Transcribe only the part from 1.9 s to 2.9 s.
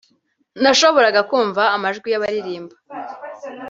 y’abaririmba